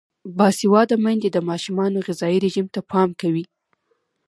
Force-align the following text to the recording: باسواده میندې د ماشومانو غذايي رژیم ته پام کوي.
باسواده 0.37 0.95
میندې 1.03 1.29
د 1.31 1.37
ماشومانو 1.49 2.03
غذايي 2.07 2.39
رژیم 2.45 2.67
ته 2.73 2.79
پام 2.91 3.09
کوي. 3.21 3.45